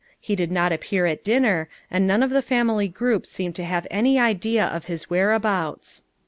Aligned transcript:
He 0.19 0.35
did 0.35 0.51
not 0.51 0.71
appear 0.71 1.05
at 1.05 1.23
diuner, 1.23 1.67
and 1.91 2.07
none 2.07 2.23
of 2.23 2.31
the 2.31 2.41
family 2.41 2.87
group 2.87 3.23
seemed 3.27 3.53
to 3.57 3.63
have 3.63 3.85
any 3.91 4.17
idea 4.17 4.65
of 4.65 4.85
his 4.85 5.11
whereabouts. 5.11 6.03